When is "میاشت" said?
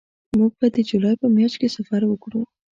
1.35-1.55